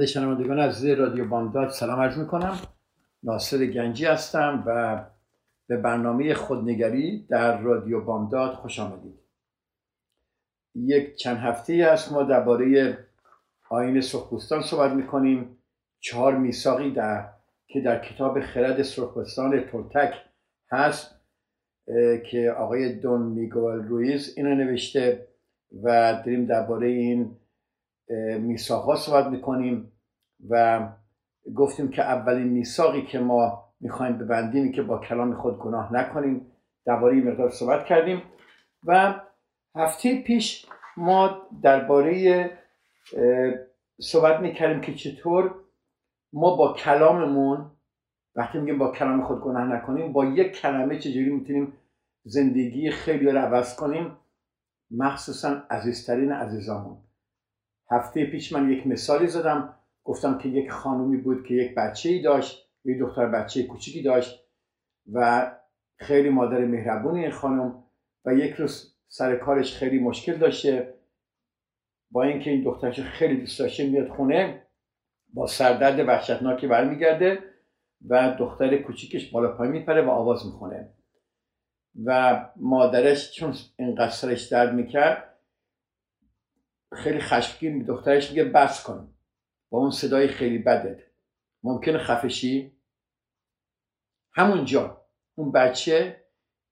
[0.00, 2.58] خدمت شنوندگان عزیز رادیو بامداد سلام عرض می‌کنم.
[3.22, 5.00] ناصر گنجی هستم و
[5.66, 9.18] به برنامه خودنگری در رادیو بامداد خوش آمدید.
[10.74, 12.98] یک چند هفته است ما درباره
[13.70, 15.56] آین سرخپوستان صحبت می‌کنیم.
[16.00, 17.28] چهار میثاقی در
[17.66, 20.14] که در کتاب خرد سرخپوستان تولتک
[20.70, 21.20] هست
[22.30, 25.26] که آقای دون میگوال رویز اینو نوشته
[25.82, 27.36] و داریم درباره این
[28.38, 29.92] میثاق صحبت می‌کنیم
[30.48, 30.88] و
[31.54, 36.46] گفتیم که اولین میثاقی که ما می‌خوایم ببندیم که با کلام خود گناه نکنیم.
[36.84, 38.22] درباره این مقدار صحبت کردیم
[38.84, 39.20] و
[39.76, 40.66] هفته پیش
[40.96, 42.50] ما درباره
[44.00, 45.54] صحبت می‌کردیم که چطور
[46.32, 47.70] ما با کلاممون
[48.34, 51.72] وقتی میگیم با کلام خود گناه نکنیم با یک کلمه چجوری می‌تونیم
[52.24, 54.16] زندگی خیلی رو عوض کنیم؟
[54.90, 56.96] مخصوصا عزیزترین عزیزامون.
[57.90, 59.76] هفته پیش من یک مثالی زدم.
[60.04, 64.46] گفتم که یک خانومی بود که یک بچه ای داشت یک دختر بچه کوچیکی داشت
[65.12, 65.50] و
[65.96, 67.84] خیلی مادر مهربونی این خانم
[68.24, 70.94] و یک روز سر کارش خیلی مشکل داشته.
[72.10, 74.66] با اینکه این دخترش خیلی دوست داشته میاد خونه
[75.34, 77.38] با سردرد وحشتناکی برمیگرده
[78.08, 80.88] و دختر کوچیکش بالا پای میپره و آواز می‌خونه.
[82.04, 85.29] و مادرش چون اینقدر سرش درد می‌کرد
[86.92, 89.14] خیلی خشمگین به دخترش میگه بس کن.
[89.70, 91.02] با اون صدای خیلی بدت.
[91.62, 92.72] ممکنه خفشی؟
[94.32, 95.06] همونجا.
[95.34, 96.24] اون بچه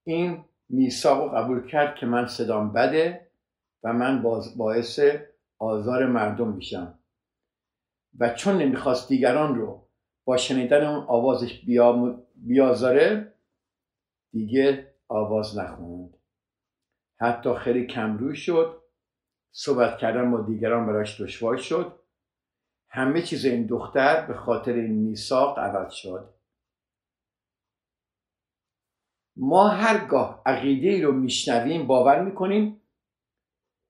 [0.04, 3.30] این میثاق قبول کرد که من صدام بده
[3.82, 4.22] و من
[4.56, 5.00] باعث
[5.58, 6.98] آزار مردم میشم.
[8.18, 9.88] و چون نمی‌خواست دیگران رو
[10.24, 11.64] با شنیدن اون آوازش
[12.34, 13.34] بیازاره
[14.32, 16.16] دیگه آواز نخوند.
[17.20, 18.82] حتی خیلی کمروی شد.
[19.52, 21.98] صحبت کردن با دیگران براش دشوار شد.
[22.90, 26.34] همه چیز این دختر به خاطر این میثاق عوض شد.
[29.36, 32.82] ما هرگاه عقیده ای رو میشنویم باور می‌کنیم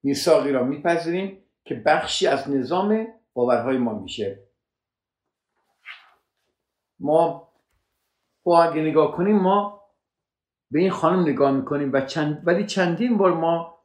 [0.03, 4.49] میثاقی را میپذیریم که بخشی از نظام باورهای ما میشه.
[7.01, 7.53] ما
[8.43, 9.83] با اگه نگاه کنیم ما
[10.71, 13.78] به این خانم نگاه می‌کنیم و چند ولی چندین بار ما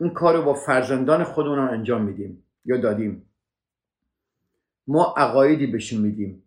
[0.00, 3.26] این کار رو با فرزندان خودمون انجام میدیم یا دادیم.
[4.86, 6.42] ما عقایدی بهشون میدیم.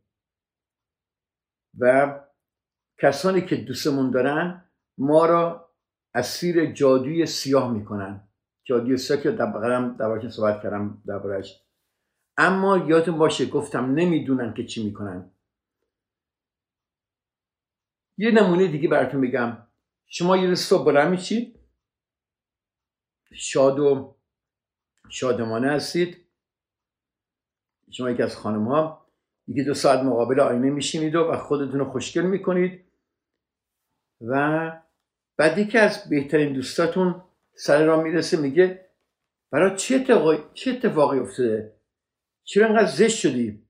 [1.80, 2.20] و
[2.98, 4.66] کسانی که دوستمون دارن
[4.98, 5.70] ما را
[6.14, 8.28] اسیر جادوی سیاه می‌کنن.
[8.64, 9.46] جادوی سیاه که در
[10.00, 11.62] دربارش صحبت کردم دربارش
[12.38, 15.32] اما یادتون باشه گفتم نمی‌دونن که چی می‌کنن.
[18.18, 19.58] یه نمونه دیگه براتون بگم.
[20.08, 21.10] شما یه صبح بلند
[23.36, 24.16] شاد و
[25.10, 26.18] شادمانه هستید.
[27.92, 29.08] شما یکی از خانم ها
[29.48, 32.86] یکی دو ساعت مقابل آینه میشینید و خودتون رو خوشگل می‌کنید.
[34.22, 34.72] و
[35.38, 37.24] بعد یکی از بهترین دوستاتون
[37.56, 38.90] سر را می‌رسه میگه
[39.52, 41.76] برای چه اتفاقی, چه اتفاقی افتاده؟
[42.44, 43.68] چرا انقدر زشت شدی؟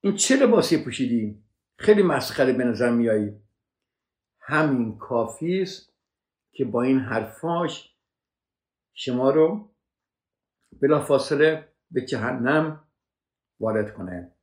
[0.00, 1.42] این چه لباسی پوشیدی؟
[1.76, 3.40] خیلی مسخره به نظر میایی
[4.40, 5.92] همین کافی است
[6.52, 7.93] که با این حرفاش
[8.94, 9.74] شما رو
[10.82, 12.88] بلافاصله به جهنم
[13.60, 14.34] وارد کنه.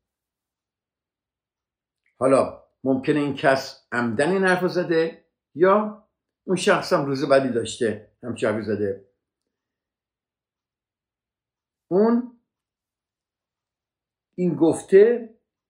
[2.20, 5.26] حالا ممکنه این کس عمدن این حرف زده
[5.56, 6.08] یا
[6.44, 9.08] اون شخص هم روز بدی داشته همچه زده.
[11.88, 12.40] اون
[14.36, 15.30] این گفته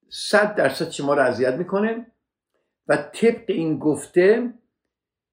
[0.10, 2.12] صد درصد شما رو اذیت می‌کنه
[2.88, 4.54] و طبق این گفته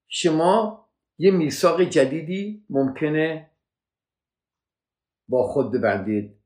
[0.09, 0.88] شما
[1.19, 3.51] یه میثاق جدیدی ممکنه
[5.29, 6.39] با خود ببندید.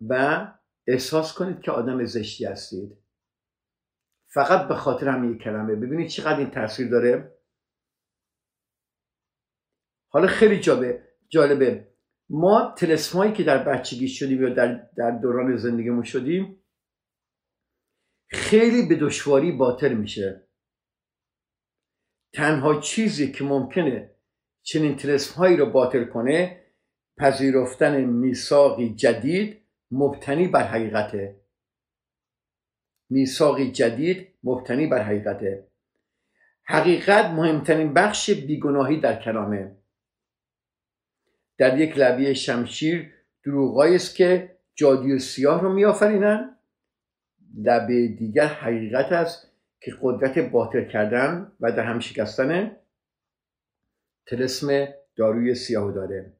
[0.00, 0.46] و
[0.86, 2.96] احساس کنید که آدم زشتی هستید.
[4.34, 5.74] فقط به خاطر همین کلمه.
[5.74, 7.38] ببینید چقدر این تاثیر داره.
[10.12, 11.92] حالا خیلی جالبه جالبه.
[12.30, 16.62] ما تلسمایی که در بچگی شدیم یا در, در دوران زندگیمون شدیم
[18.30, 20.45] خیلی به دشواری باطل میشه.
[22.36, 24.10] تنها چیزی که ممکنه
[24.62, 26.60] چنین تلسم هایی رو باطل کنه
[27.18, 29.60] پذیرفتن میثاقی جدید
[29.90, 31.40] مبتنی بر حقیقته.
[33.10, 35.66] میثاقی جدید مبتنی بر حقیقته.
[36.64, 39.76] حقیقت مهمترین بخش بیگناهی در کلامه.
[41.58, 43.12] در یک لبی شمشیر
[43.44, 46.58] دروغایی است که جادی و سیاه رو میآفرینند
[47.58, 49.55] لبه دیگر حقیقت است
[49.86, 52.76] که قدرت باطل کردن و در هم شکستن
[54.26, 56.32] تلسم داروی سیاه داره.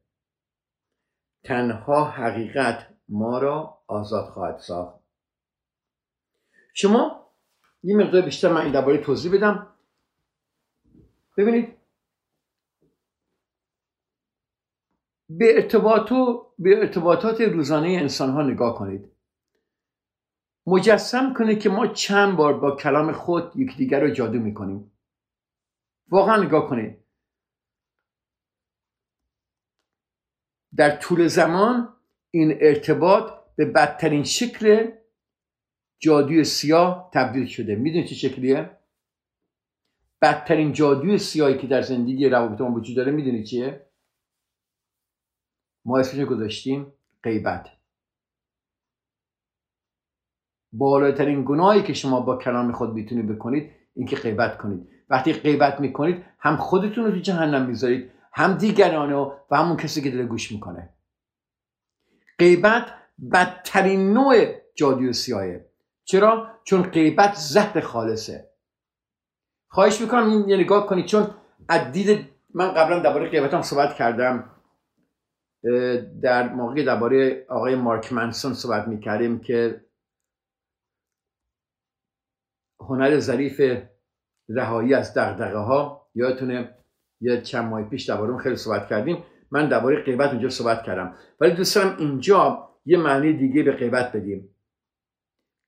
[1.43, 4.99] تنها حقیقت ما را آزاد خواهد ساخت.
[6.73, 7.31] شما
[7.83, 9.73] یه مقدار بیشتر من این درباره توضیح بدم.
[11.37, 11.77] ببینید
[15.29, 16.09] به ارتباط
[16.59, 19.16] به ارتباطات روزانه انسان ها نگاه کنید.
[20.67, 24.91] مجسم کنید که ما چند بار با کلام خود یکدیگر رو جادو می‌کنیم.
[26.09, 26.97] واقعا نگاه کنید
[30.77, 31.93] در طول زمان
[32.31, 34.91] این ارتباط به بدترین شکل
[35.99, 37.75] جادوی سیاه تبدیل شده.
[37.75, 38.77] می‌دونید چه شکلیه؟
[40.21, 43.89] بدترین جادوی سیاهی که در زندگی روابط ما وجود داره می‌دونید چیه؟
[45.85, 46.93] ما اسمش گذاشتیم
[47.23, 47.76] غیبت.
[50.71, 54.89] بالاترین گناهی که شما با کلام خود می‌تونید بکنید اینکه غیبت کنید.
[55.09, 59.13] وقتی غیبت می‌کنید هم خودتون رو تو جهنم می‌ذارید هم دیگران
[59.51, 60.89] و همون کسی که داره گوش می‌کنه.
[62.39, 62.85] غیبت
[63.33, 65.65] بدترین نوع جادوی سیاهه.
[66.03, 68.49] چرا؟ چون غیبت زهر خالصه.
[69.67, 71.27] خواهش می‌کنم این یه نگاه کنید چون
[71.69, 71.81] از
[72.53, 74.49] من قبلا درباره غیبت هم صحبت کردم.
[76.21, 79.81] در موقع درباره آقای مارک منسون صحبت می‌کردیم که
[82.79, 83.81] هنر ظریف
[84.49, 86.77] رهایی از دغدغه ها یادتونه
[87.21, 89.23] یه چند ماه پیش درباره خیلی صحبت کردیم.
[89.51, 91.15] من درباره غیبت اونجا صحبت کردم.
[91.39, 94.55] ولی دوست دارم اینجا یه معنی دیگه به غیبت بدیم.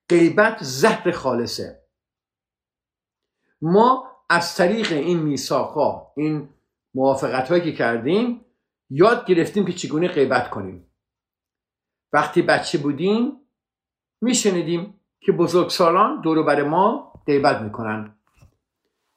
[0.10, 1.84] غیبت زهر خالصه.
[3.62, 6.50] ما از طریق این میساقا این
[6.94, 8.46] موافقت هایی که کردیم
[8.90, 10.86] یاد گرفتیم که چگونه غیبت کنیم.
[12.14, 13.32] وقتی بچه بودیم
[14.22, 18.16] میشنیدیم که بزرگسالان دور بر ما غیبت می‌کنن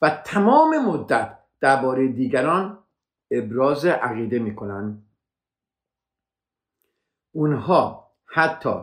[0.03, 2.85] و تمام مدت درباره دیگران
[3.31, 5.03] ابراز عقیده می‌کنن
[7.35, 8.75] اونها حتی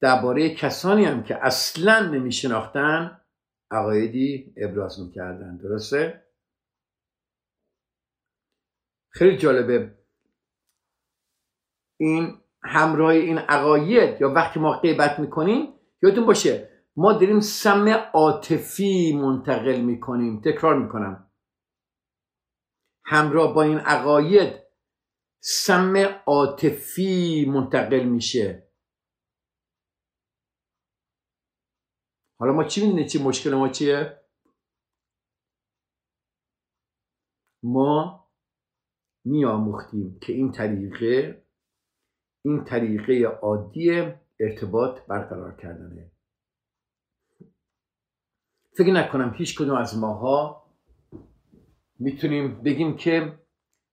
[0.00, 3.20] درباره کسانی هم که اصلا نمیشناختن
[3.70, 6.22] عقایدی ابراز می‌کردن درسته؟
[9.10, 9.94] خیلی جالبه.
[11.96, 16.67] این همراه این عقاید یا وقتی ما غیبت می‌کنیم یادتون باشه
[17.00, 20.40] ما داریم سم عاطفی منتقل می‌کنیم.
[20.40, 21.30] تکرار می‌کنم.
[23.04, 24.52] همراه با این عقاید
[25.42, 25.96] سم
[26.26, 28.72] عاطفی منتقل میشه.
[32.40, 34.20] حالا ما چی می‌دونیم چی مشکل ما چیه؟
[37.62, 38.28] ما
[39.24, 41.46] میآموختیم که این طریقه
[42.44, 43.90] این طریقه عادی
[44.40, 46.17] ارتباط برقرار کردنه.
[48.78, 50.64] فکر نکنم هیچ کدوم از ماها
[51.98, 53.38] می‌تونیم بگیم که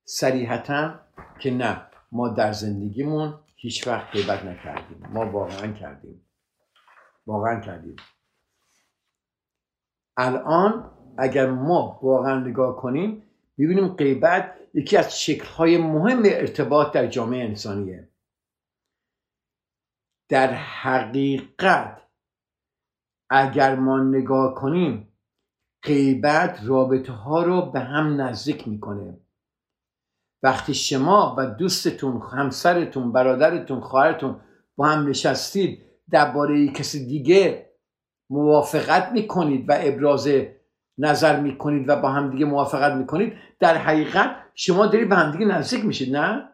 [0.04, 1.00] صریحتا
[1.40, 5.06] که نه ما در زندگیمون هیچ وقت غیبت نکردیم.
[5.12, 6.26] ما واقعا کردیم.
[7.26, 7.96] واقعا کردیم.
[10.16, 13.22] الان اگر ما واقعا نگاه کنیم
[13.58, 18.08] ببینیم غیبت یکی از شکلهای مهم ارتباط در جامعه انسانیه.
[20.28, 22.05] در حقیقت
[23.30, 25.08] اگر ما نگاه کنیم
[25.82, 29.20] غیبت رابطه ها رو به هم نزدیک می‌کنه.
[30.42, 34.40] وقتی شما و دوستتون همسرتون برادرتون خواهرتون
[34.76, 37.70] با هم نشستید درباره کسی دیگه
[38.30, 40.28] موافقت می‌کنید و ابراز
[40.98, 45.44] نظر می‌کنید و با هم دیگه موافقت می‌کنید در حقیقت شما دارید به هم دیگه
[45.44, 46.48] نزدیک میشید نه؟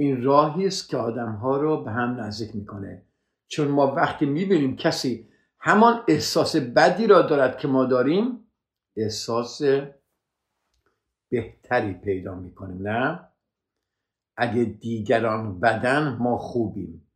[0.00, 3.02] این راهی است که آدم ها رو به هم نزدیک می‌کنه.
[3.48, 5.28] چون ما وقتی می‌بینیم کسی
[5.60, 8.44] همان احساس بدی را دارد که ما داریم
[8.96, 9.62] احساس
[11.30, 13.28] بهتری پیدا می‌کنیم نه؟
[14.36, 17.08] اگه دیگران بدن ما خوبیم.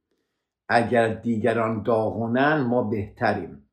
[0.68, 3.68] اگر دیگران داغونن ما بهتریم.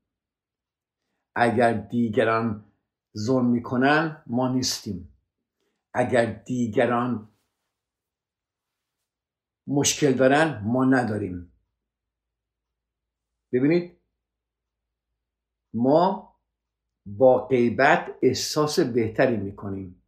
[1.35, 2.65] اگر دیگران
[3.17, 5.15] ظلم می‌کنن ما نیستیم.
[5.93, 7.29] اگر دیگران
[9.69, 11.51] مشکل دارن ما نداریم.
[13.53, 13.97] ببینید
[15.73, 16.35] ما
[17.05, 20.03] با غیبت احساس بهتری می‌کنیم.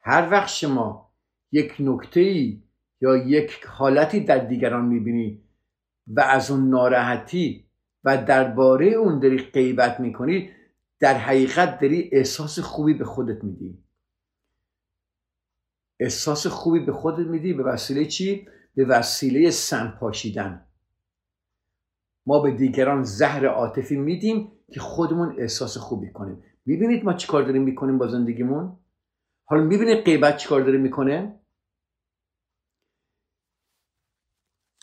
[0.00, 1.14] هر وقت شما
[1.52, 2.62] یک نکته ای
[3.00, 5.44] یا یک حالتی در دیگران می‌بینی
[6.06, 7.70] و از اون ناراحتی
[8.04, 10.50] و درباره اون داری غیبت می‌کنی
[11.00, 13.83] در حقیقت داری احساس خوبی به خودت میدی.
[16.04, 20.66] احساس خوبی به خودت میدی؟ به وسیله چی؟ به وسیله سنپاشیدن
[22.26, 26.42] ما به دیگران زهر عاطفی میدیم که خودمون احساس خوبی کنیم.
[26.66, 28.78] می‌بینید ما چیکار داریم می‌کنیم با زندگیمون؟
[29.44, 31.40] حالا می‌بینید غیبت چیکار داره می‌کنه؟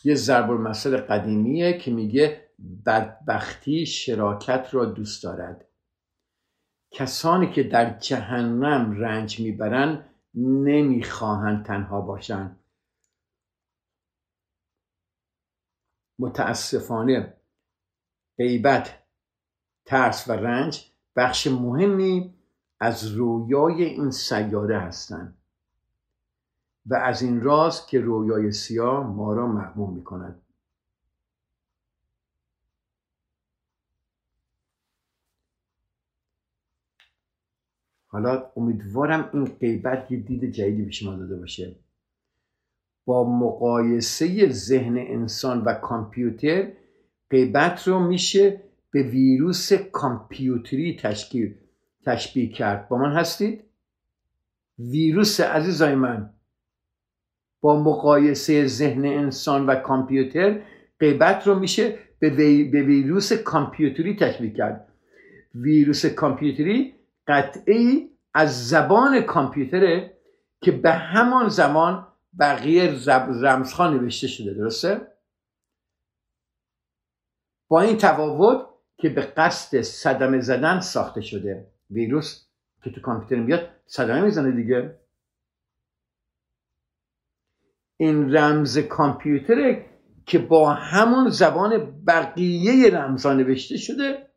[0.04, 2.50] یه ضرب المثل قدیمیه که میگه
[2.86, 5.68] بدبختی شراکت را دوست دارد.
[6.90, 12.58] کسانی که در جهنم رنج می‌برند نمی‌خواهند تنها باشند.
[16.18, 17.36] متاسفانه
[18.38, 18.98] غیبت
[19.84, 22.34] ترس و رنج بخش مهمی
[22.80, 25.38] از رویای این سیاره هستند
[26.86, 30.41] و از این راز که رویای سیاه ما را محموم می کند
[38.12, 41.76] حالا امیدوارم این غیبت یه دید جدیدی به شما داده باشه.
[43.04, 46.72] با مقایسه ذهن انسان و کامپیوتر
[47.30, 51.54] غیبت رو میشه به ویروس کامپیوتری تشکیل
[52.06, 52.88] تشبیه کرد.
[52.88, 53.64] با من هستید؟
[54.78, 56.30] ویروس عزیزای من
[57.60, 60.60] با مقایسه ذهن انسان و کامپیوتر
[61.00, 62.30] غیبت رو میشه به,
[62.64, 64.88] به ویروس کامپیوتری تشبیه کرد.
[65.54, 66.94] ویروس کامپیوتری
[67.26, 70.18] قطعی از زبان کامپیوتره
[70.60, 72.06] که به همان زمان
[72.40, 72.94] بقیه
[73.42, 75.12] رمزها نوشته شده درسته؟
[77.68, 82.46] با این تفاوت که به قصد صدمه زدن ساخته شده ویروس
[82.84, 84.98] که تو کامپیوتر میاد صدمه می‌زنه دیگه
[87.96, 89.86] این رمز کامپیوتره
[90.26, 94.30] که با همون زبان بقیه رمزها نوشته شده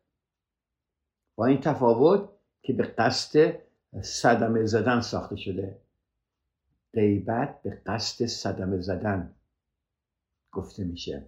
[1.36, 2.35] با این تفاوت
[2.66, 3.58] که به قصد
[4.02, 5.78] صدمه زدن ساخته شده.
[6.94, 9.34] غیبت به قصد صدمه زدن
[10.52, 11.26] گفته میشه.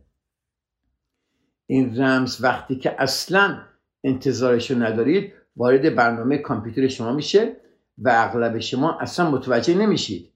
[1.67, 3.63] این رمز وقتی که اصلا
[4.05, 7.57] انتظارش رو ندارید وارد برنامه کامپیوتر شما میشه
[7.99, 10.33] و اغلب شما اصلا متوجه نمیشید.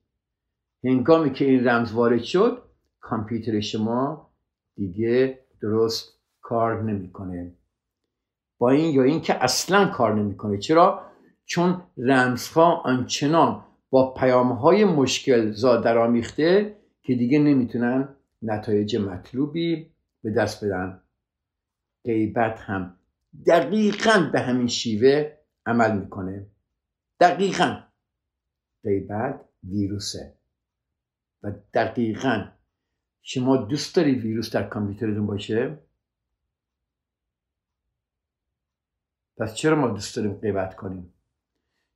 [0.84, 2.62] هنگامی که این رمز وارد شد
[3.00, 4.30] کامپیوتر شما
[4.76, 7.54] دیگه درست کار نمی‌کنه.
[8.62, 10.58] با این یا اینکه اصلا کار نمی‌کنه.
[10.58, 11.02] چرا؟
[11.44, 18.08] چون رمزها آنچنان با پیامهای مشکل زاد آمیخته که دیگه نمی‌تونن
[18.42, 19.90] نتایج مطلوبی
[20.22, 21.00] به دست بدن.
[22.04, 22.96] غیبت هم
[23.46, 25.32] دقیقا به همین شیوه
[25.66, 26.46] عمل می‌کنه.
[27.20, 27.76] دقیقا.
[28.84, 30.34] غیبت ویروسه.
[31.42, 32.44] و دقیقا.
[33.22, 35.78] شما دوست داری ویروس در کامپیوترتون باشه؟
[39.42, 41.12] پس چرا ما دوست داریم غیبت کنیم؟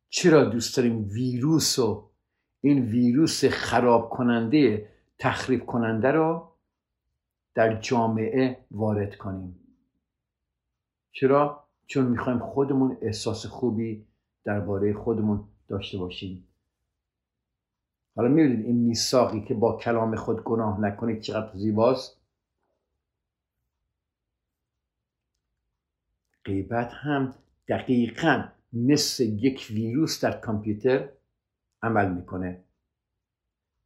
[0.08, 2.10] چرا دوست داریم ویروس و
[2.60, 4.88] این ویروس خراب کننده
[5.18, 6.48] تخریب کننده رو
[7.54, 9.58] در جامعه وارد کنیم؟
[11.12, 14.06] چرا؟ چون می‌خوایم خودمون احساس خوبی
[14.44, 16.48] درباره خودمون داشته باشیم.
[18.16, 22.20] حالا می‌بینید این میثاقی که با کلام خود گناه نکنید چقدر زیباست؟
[26.46, 27.34] غیبت هم
[27.68, 31.08] دقیقا مثل یک ویروس در کامپیوتر
[31.82, 32.60] عمل می‌کنه.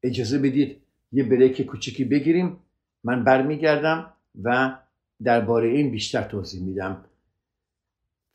[0.02, 2.56] اجازه بدید یه بریک کوچکی بگیریم.
[3.04, 4.12] من برمیگردم
[4.42, 4.78] و
[5.24, 7.04] درباره این بیشتر توضیح میدم.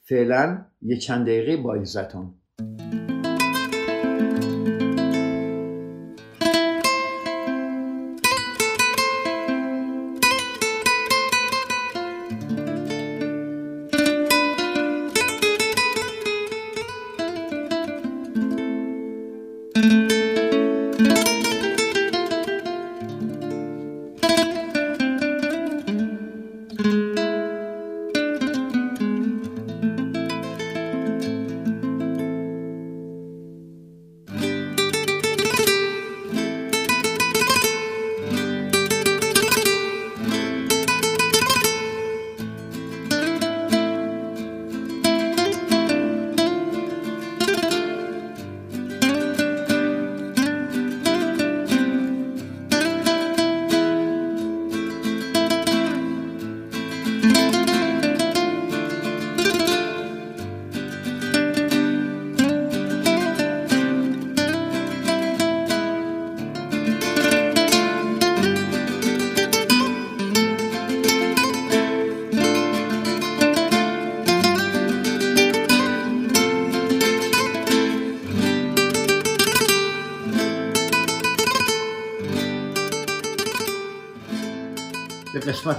[0.04, 2.34] فعلا یه چند دقیقه با عزتون.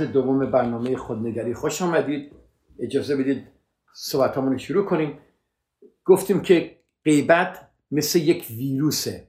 [0.07, 1.55] دوم برنامه خودنگری.
[1.55, 2.33] خوش آمدید.
[2.79, 3.47] اجازه بدید
[3.95, 5.19] صحبت رو شروع کنیم.
[6.05, 9.29] گفتیم که غیبت مثل یک ویروسه.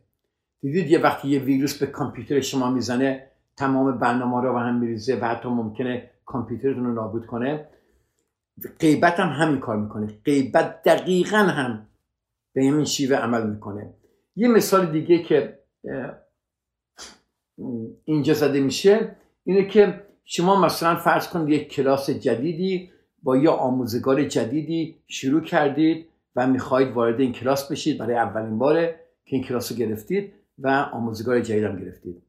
[0.61, 5.19] دیدید یه وقتی یه ویروس به کامپیوتر شما می‌زنه تمام برنامه رو به هم میریزه
[5.21, 7.69] و حتی ممکنه کامپیوترتون رو نابود کنه.
[8.79, 10.07] غیبت هم همین کار می‌کنه.
[10.25, 11.87] غیبت دقیقا هم
[12.53, 13.93] به همین شیوه عمل می‌کنه.
[14.35, 15.59] یه مثال دیگه که
[18.03, 22.91] اینجا زده میشه اینه که شما مثلا فرض کنید یک کلاس جدیدی
[23.23, 28.99] با یه آموزگار جدیدی شروع کردید و می‌خواهید وارد این کلاس بشید برای اولین باره
[29.25, 32.21] که این کلاس رو گرفتید و آموزگار جدیدم گرفتید.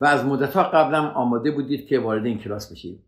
[0.00, 3.00] و از مدت ها قبلم آماده بودید که وارد این کلاس بشید.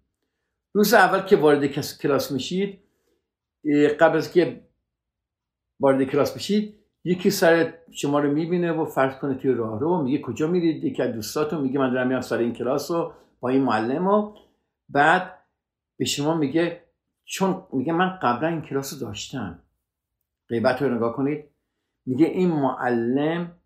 [0.73, 1.67] روز اول که وارد
[2.03, 2.79] کلاس میشید
[4.01, 4.61] قبل از که
[5.81, 6.75] وارد کلاس بشید
[7.05, 11.03] یکی سر شما رو می‌بینه و فرض کنه توی راه رو میگه کجا میرید؟ یکی
[11.03, 13.13] از دوستاتون میگه من دارم میام سر این کلاس رو.
[13.49, 14.35] این معلم و
[14.89, 15.45] بعد
[15.99, 16.85] به شما میگه
[17.25, 19.63] چون میگه من قبلا این کلاس رو داشتم.
[20.49, 21.51] غیبت رو نگاه کنید.
[22.07, 23.61] میگه این معلم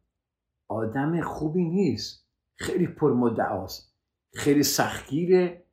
[0.68, 2.28] آدم خوبی نیست.
[2.58, 3.96] خیلی پرمدعاست
[4.34, 5.66] خیلی سختگیره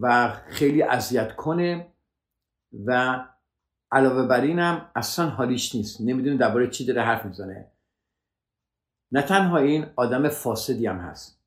[0.00, 1.92] و خیلی اذیت کنه
[2.86, 3.20] و
[3.90, 6.00] علاوه بر اینم اصلا حالیش نیست.
[6.00, 7.72] نمی‌دونه درباره چی داره حرف می‌زنه.
[9.12, 11.41] نه تنها این آدم فاسدی هم هست.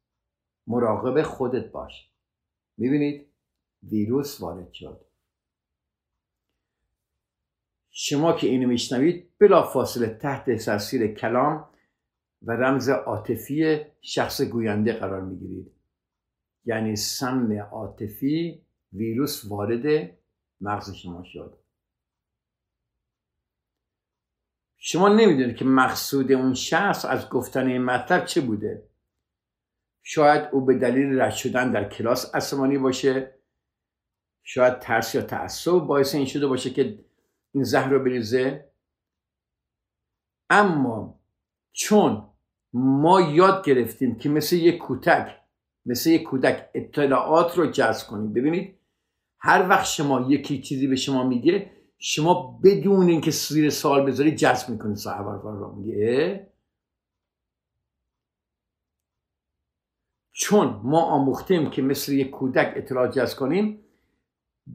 [0.67, 2.11] مراقب خودت باش.
[2.77, 3.27] می‌بینید؟
[3.83, 5.05] ویروس وارد شد.
[7.89, 11.69] شما که اینو میشنوید بلا فاصله تحت تاثیر کلام
[12.41, 15.71] و رمز عاطفی شخص گوینده قرار می‌گیرید.
[16.65, 20.17] یعنی سم عاطفی ویروس وارد
[20.61, 21.57] مغز شما شد.
[24.77, 28.89] شما نمی‌دونید که مقصود اون شخص از گفتن این مطلب چه بوده.
[30.07, 33.39] شاید او به دلیل رد شدن در کلاس عصبانی باشه
[34.43, 37.05] شاید ترس یا تعصب باعث این شده باشه که
[37.51, 38.69] این زهر رو بریزه.
[40.49, 41.19] اما
[41.71, 42.29] چون
[42.73, 45.41] ما یاد گرفتیم که مثل یک کودک
[45.85, 48.33] مثل یک کودک اطلاعات رو جذب کنیم.
[48.33, 48.79] ببینید
[49.39, 54.69] هر وقت شما یکی چیزی به شما میگه شما بدون اینکه زیر سوال بذاری جذب
[54.69, 56.54] می‌کنید صاحب رو میگه.
[60.37, 63.79] چون ما آموختیم که مثل یک کودک اطلاعات جذب کنیم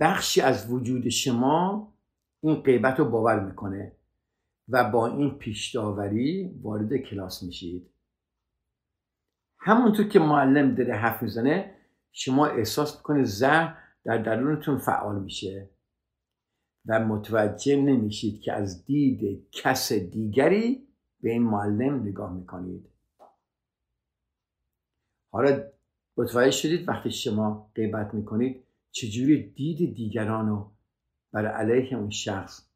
[0.00, 1.92] بخشی از وجود شما
[2.42, 3.96] این غیبت رو باور می‌کنه
[4.68, 5.76] و با این پیش
[6.62, 7.90] وارد کلاس میشید.
[9.58, 11.74] همونطور که معلم داره حرف می‌زنه
[12.12, 15.70] شما احساس می‌کنه زهر در درونتون فعال میشه
[16.86, 20.88] و متوجه نمیشید که از دید کس دیگری
[21.20, 22.89] به این معلم نگاه می‌کنید.
[25.32, 25.70] حالا
[26.16, 30.72] متوجه شدید وقتی شما غیبت می‌کنید چجوری دید دیگران رو
[31.32, 32.68] برای علیه اون شخص؟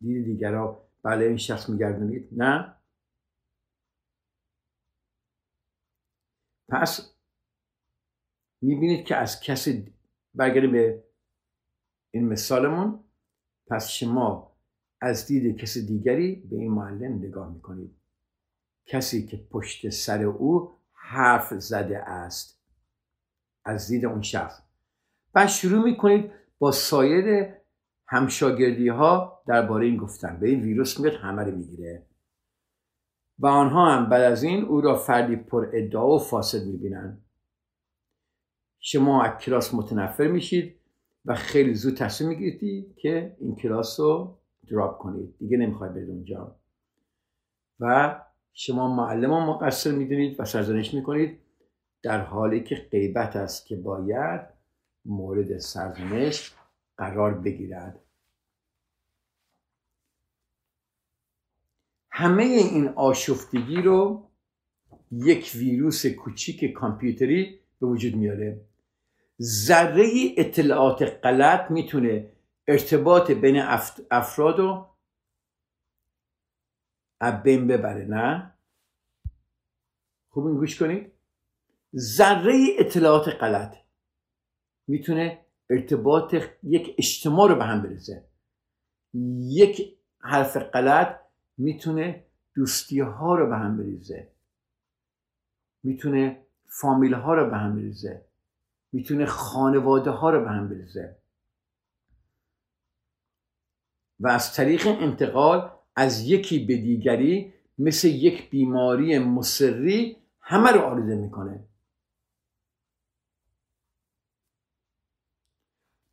[0.00, 2.76] دید دیگران برای این شخص میگردونید؟ نه؟
[6.68, 7.14] پس
[8.62, 9.94] می‌بینید که از کسی
[10.34, 11.04] برگردیم به
[12.14, 13.04] این مثالمون.
[13.70, 14.56] پس شما
[15.00, 18.05] از دید کسی دیگری به این معلم نگاه می‌کنید.
[18.86, 22.60] کسی که پشت سر او حرف زده است.
[23.64, 24.62] از دید اون شخص.
[25.34, 27.54] و شروع می‌کنید با سایر
[28.06, 30.40] همشاگردی ها درباره این گفتن.
[30.40, 32.06] به این ویروس میاد همه رو می‌گیره.
[33.38, 37.24] و آنها هم بعد از این او را فردی پر ادعا و فاسد می‌بینند.
[38.80, 40.76] شما از کلاس متنفر میشید
[41.24, 44.38] و خیلی زود تصمیم می‌گیرید که این کلاس رو
[44.70, 45.38] دراپ کنید.
[45.38, 46.56] دیگه نمی‌خواید برید اونجا.
[47.80, 48.20] و
[48.58, 51.38] شما معلم ها مقصر می‌دونید و سرزنش می‌کنید
[52.02, 54.40] در حالی که غیبت است که باید
[55.04, 56.52] مورد سرزنش
[56.96, 58.00] قرار بگیرد.
[62.10, 64.28] همه این آشفتگی رو
[65.12, 68.60] یک ویروس کوچیک کامپیوتری به وجود میاره.
[69.42, 72.32] ذره اطلاعات غلط می‌تونه
[72.68, 73.62] ارتباط بین
[74.10, 74.95] افراد رو
[77.20, 78.54] بین ببره نه؟
[80.28, 81.12] خوب این گوش کنید
[81.96, 83.76] ذره اطلاعات غلط
[84.86, 88.24] می‌تونه ارتباط یک اجتماع رو به هم بریزه
[89.38, 91.20] یک حرف غلط
[91.58, 92.24] می‌تونه
[92.54, 94.28] دوستی ها رو به هم بریزه.
[95.82, 98.24] می‌تونه فامیل ها رو به هم بریزه.
[98.92, 101.16] می‌تونه خانواده ها رو به هم بریزه.
[104.20, 111.14] و از طریق انتقال از یکی به دیگری مثل یک بیماری مصری همه رو آلوده
[111.14, 111.64] می‌کنه.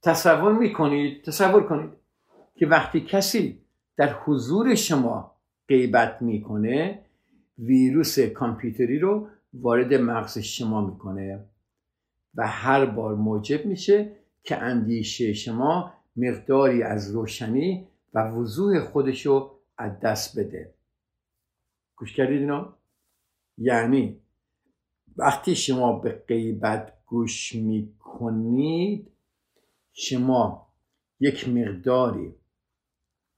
[0.02, 1.90] تصور می‌کنید تصور کنید
[2.56, 3.60] که وقتی کسی
[3.98, 5.36] در حضور شما
[5.68, 7.06] غیبت می‌کنه
[7.58, 11.46] ویروس کامپیوتری رو وارد مغز شما می‌کنه
[12.36, 14.12] و هر بار موجب میشه
[14.44, 20.74] که اندیشه شما مقداری از روشنی و وضوح خودش رو از دست بده.
[21.96, 22.72] گوش کردید اینو؟
[23.58, 24.22] یعنی
[25.18, 29.12] وقتی شما به غیبت گوش می‌کنید
[29.94, 30.74] شما
[31.20, 32.36] یک مقداری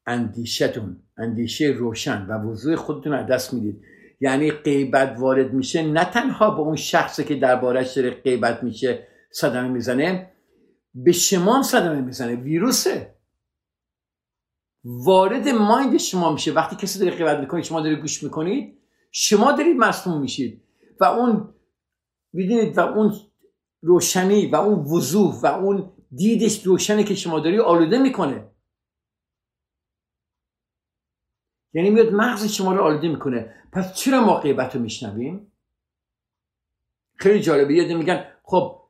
[0.06, 3.82] اندیشتون اندیشه روشن و وضوح خودتون از دست می‌دید.
[4.22, 9.68] یعنی غیبت وارد میشه نه تنها به اون شخصی که دربارش داره غیبت میشه صدمه
[9.68, 10.32] می‌زنه
[10.94, 12.36] به شما صدمه می‌زنه.
[12.36, 13.15] ویروسه.
[14.86, 16.52] وارد مایند شما میشه.
[16.52, 18.80] وقتی کسی داره غیبت می‌کنه شما داره گوش می‌کنید
[19.12, 20.64] شما دارید مصموم میشید.
[21.00, 21.54] و اون
[22.34, 23.14] می‌دونید و اون
[23.82, 28.52] روشنی و اون وضوح و اون دیدش روشنی که شما داری آلوده می‌کنه.
[31.74, 33.56] یعنی میاد مغز شما رو آلوده می‌کنه.
[33.74, 35.52] پس چرا ما غیبت رو میشنویم؟
[37.16, 37.74] خیلی جالبه.
[37.74, 38.82] یه میگن خب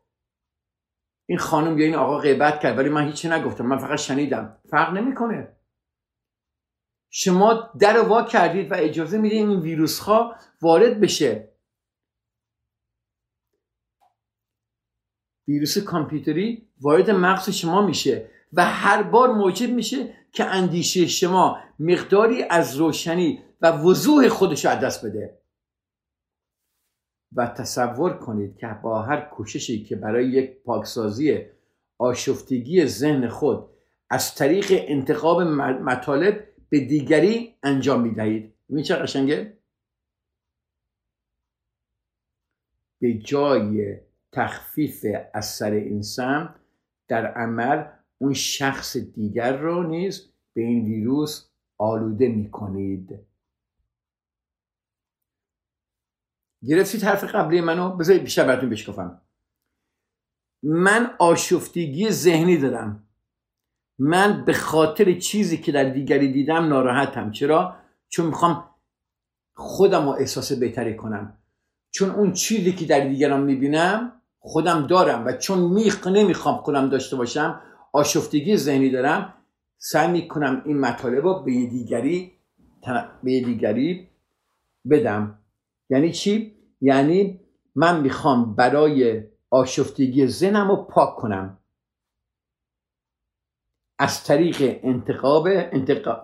[1.25, 3.65] این خانم یا این آقا غیبت کرد ولی من هیچی نگفتم.
[3.65, 4.57] من فقط شنیدم.
[4.69, 5.54] فرق نمی‌کنه.
[7.17, 11.49] شما در وا کردید و اجازه می‌دید این ویروس ها وارد بشه.
[15.47, 22.43] ویروس کامپیوتری وارد مغز شما میشه و هر بار موجب میشه که اندیشه شما مقداری
[22.43, 25.39] از روشنی و وضوح خودش از دست بده.
[27.35, 31.45] و تصور کنید که با هر کوششی که برای یک پاکسازی
[31.97, 33.69] آشفتگی ذهن خود
[34.09, 38.53] از طریق انتخاب مطالب به دیگری انجام می‌دهید.
[38.69, 39.57] این چه قشنگه؟
[43.01, 43.97] به جای
[44.31, 45.05] تخفیف
[45.61, 46.55] این سم
[47.07, 47.85] در عمل
[48.17, 53.19] اون شخص دیگر رو نیز به این ویروس آلوده می کنید
[56.67, 59.21] گرفتید حرف قبلی منو؟ بذارید بیشتر براتون بشکافم.
[60.63, 63.04] من آشفتگی ذهنی دارم.
[63.99, 67.31] من به خاطر چیزی که در دیگری دیدم ناراحتم.
[67.31, 67.75] چرا؟
[68.09, 68.69] چون می‌خوام
[69.53, 71.37] خودم رو احساس بهتری کنم.
[71.91, 77.15] چون اون چیزی که در دیگران می‌بینم خودم دارم و چون میخ نمی‌خوام خودم داشته
[77.15, 77.61] باشم
[77.93, 79.33] آشفتگی ذهنی دارم
[79.77, 82.31] سعی می‌کنم این مطالب رو به دیگری
[83.23, 84.09] به دیگری
[84.89, 85.39] بدم.
[85.89, 87.39] یعنی چی؟ یعنی
[87.75, 91.57] من می‌خوام برای آشفتگی ذهنم رو پاک کنم.
[93.99, 96.19] از طریق انتقاب انتقال,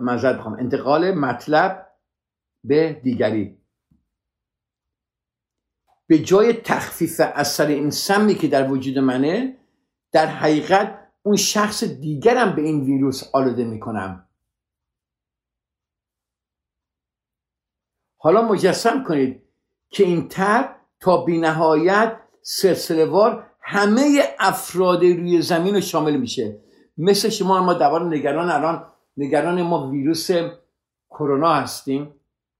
[0.59, 1.87] انتقال مطلب
[2.63, 3.57] به دیگری.
[6.07, 9.57] به جای تخفیف اثر این سمی که در وجود منه
[10.11, 14.27] در حقیقت اون شخص دیگرم به این ویروس آلوده می‌کنم.
[18.17, 19.43] حالا مجسم کنید
[19.89, 26.59] که این تر تا بینهایت سلسله وار همه افراد روی زمین رو شامل میشه.
[26.97, 30.29] مثل شما ما دوار نگران الان نگران ما ویروس
[31.09, 32.13] کرونا هستیم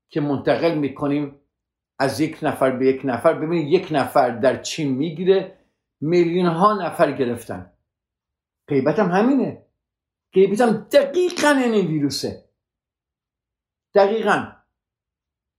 [0.10, 1.36] که منتقل می‌کنیم
[2.00, 3.34] از یک نفر به یک نفر.
[3.34, 5.58] ببینید یک نفر در چین می‌گیره
[6.02, 7.74] میلیون ها نفر گرفتن.
[8.68, 9.66] غیبت هم همینه.
[10.34, 12.46] غیبت هم دقیقا این ویروسه.
[13.94, 14.48] دقیقا.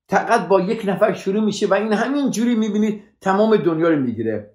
[0.08, 4.54] فقط با یک نفر شروع میشه و این همین جوری می‌بینید تمام دنیا رو می‌گیره.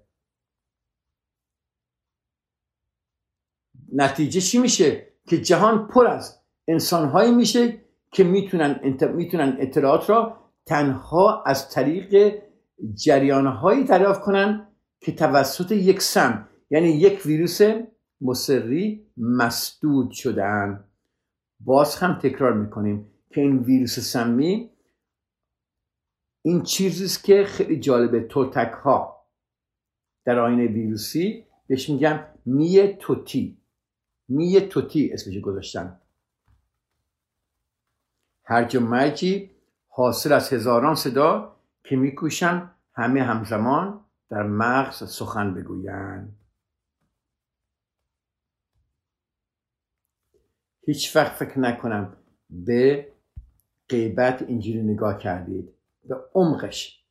[3.94, 8.80] نتیجه چی میشه؟ که جهان پر از انسانهایی میشه که می‌تونن,
[9.16, 12.34] می‌تونن اطلاعات را تنها از طریق
[12.94, 14.68] جریانهایی دریافت کنن
[15.00, 17.60] که توسط یک سم یعنی یک ویروس
[18.22, 20.84] مصری مسدود شدن.
[21.60, 24.70] باز هم تکرار می‌کنیم که این ویروس سمی
[26.42, 28.20] این چیزیست که خیلی جالبه.
[28.20, 29.26] تولتک ها
[30.26, 33.58] در آینه ویروسی بهش میگم می توتی
[34.28, 36.02] می توتی اسمش گذاشتن.
[38.44, 39.52] هرج و مرجی
[39.88, 46.40] حاصل از هزاران صدا که میکوشن همه همزمان در مغز سخن بگویند.
[50.82, 52.18] هیچ وقت فکر نکنم
[52.50, 53.14] به
[53.90, 55.74] غیبت اینجوری نگاه کردید.
[56.04, 57.04] به عمقش.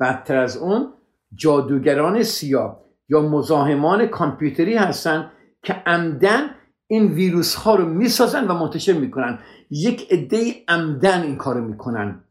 [0.00, 0.97] بدتر از اون
[1.34, 6.54] جادوگران سیاه یا مزاحمان کامپیوتری هستن که عمدن
[6.86, 9.38] این ویروس ها رو می‌سازن و منتشر می‌کنن.
[9.70, 12.24] یک عده عمدن این کارو می‌کنن.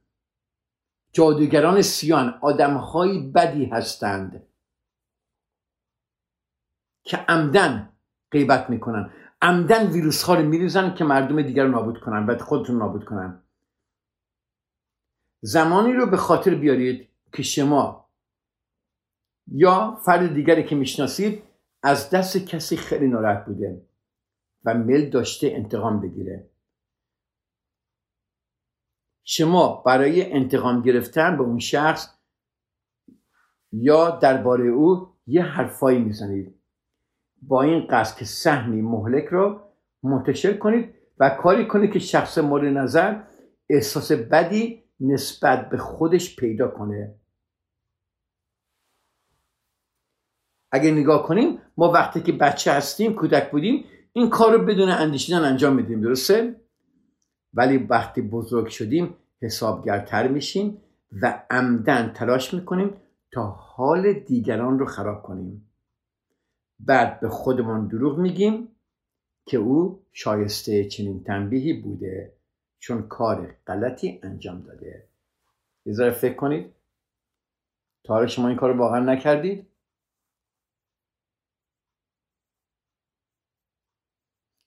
[1.12, 4.48] جادوگران سیان آدمهای بدی هستند
[7.04, 7.90] که عمدن
[8.32, 9.10] غیبت می‌کنن.
[9.42, 13.44] عمدن ویروس ها رو میریزن که مردم دیگر رو نابود کنن و خودتون نابود کنن.
[15.42, 18.07] زمانی رو به خاطر بیارید که شما
[19.52, 21.44] یا فرد دیگری که می‌شناسید
[21.84, 23.82] از دست کسی خیلی ناراحت بوده
[24.66, 26.50] و میل داشته انتقام بگیره.
[29.24, 32.18] شما برای انتقام گرفتن به اون شخص
[33.72, 36.56] یا درباره او یه حرفایی می‌زنید.
[37.42, 39.62] با این قصد که سهمی مهلک رو
[40.04, 43.24] منتشر کنید و کاری کنید که شخص مورد نظر
[43.70, 47.16] احساس بدی نسبت به خودش پیدا کنه.
[50.72, 55.44] اگه نگاه کنیم ما وقتی که بچه هستیم کودک بودیم این کار رو بدون اندیشیدن
[55.44, 56.56] انجام میدیم درسته؟
[57.54, 60.78] ولی وقتی بزرگ شدیم حسابگرتر میشیم
[61.22, 62.94] و عمدن تلاش می‌کنیم
[63.32, 65.70] تا حال دیگران رو خراب کنیم.
[66.80, 68.68] بعد به خودمان دروغ میگیم
[69.46, 72.34] که او شایسته چنین تنبیهی بوده
[72.80, 75.08] چون کار غلطی انجام داده.
[75.86, 76.74] یه فکر کنید.
[78.04, 79.67] تا شما این کار رو واقعا نکردید؟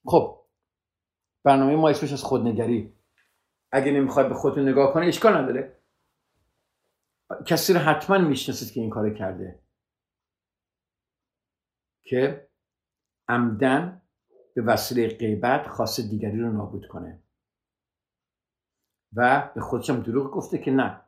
[0.05, 0.47] خب
[1.45, 2.95] برنامه ما اسمش از خودنگری.
[3.73, 5.77] اگه نمی‌خواد به خودتون نگاه کنه اشکال نداره.
[7.47, 9.63] کسی رو حتما می‌شناسید که این کار کرده.
[12.03, 12.51] که
[13.29, 14.03] عمدن
[14.55, 17.23] به وسیله غیبت خاص دیگری رو نابود کنه.
[19.17, 21.01] و به خودشم دروغ گفته که نه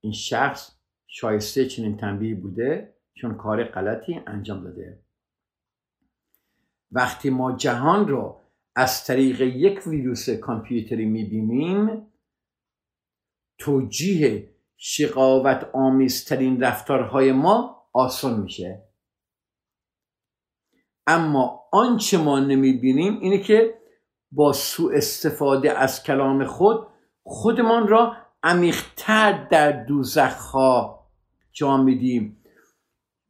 [0.00, 5.05] این شخص شایسته چنین تنبیهی بوده چون کار غلطی انجام داده.
[6.92, 8.40] وقتی ما جهان رو
[8.76, 12.06] از طریق یک ویروس کامپیوتری می‌بینیم
[13.58, 18.82] توجیه شقاوت آمیزترین رفتارهای ما آسان میشه.
[21.06, 23.78] اما آنچه ما نمی‌بینیم اینه که
[24.32, 26.86] با سوء استفاده از کلام خود
[27.22, 31.06] خودمان را عمیقتر در دوزخها
[31.52, 32.42] جا میدیم.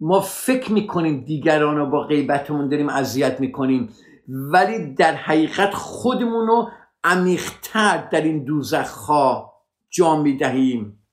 [0.00, 3.92] ما فکر می‌کنیم دیگران رو با غیبتمون داریم اذیت می‌کنیم
[4.28, 6.70] ولی در حقیقت خودمون رو
[7.04, 9.52] عمیقتر در این دوزخها
[9.90, 11.06] جا می‌دهیم.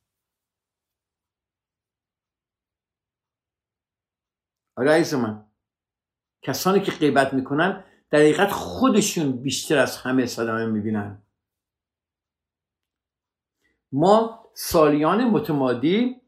[4.78, 5.46] آره من
[6.42, 11.24] کسانی که غیبت می‌کنن در حقیقت خودشون بیشتر از همه صدمه می‌بینن.
[13.92, 16.22] ما سالیان متمادی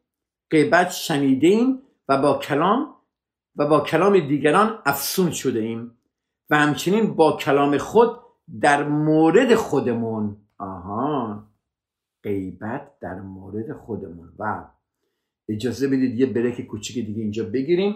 [0.51, 2.95] غیبت شنیدیم و با کلام
[3.55, 5.97] و با کلام دیگران افسون شده ایم
[6.49, 8.19] و همچنین با کلام خود
[8.61, 10.37] در مورد خودمون.
[10.57, 11.43] آها.
[12.23, 14.33] غیبت در مورد خودمون.
[14.39, 14.67] و
[15.49, 17.95] اجازه بدید یه بریک کوچیک دیگه اینجا بگیریم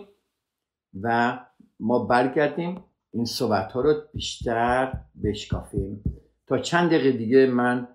[1.02, 1.39] و
[1.80, 2.84] ما برگردیم.
[3.12, 4.93] این صحبت ها رو بیشتر
[5.24, 6.04] بشکافیم.
[6.48, 7.88] تا چند دقیقه دیگه من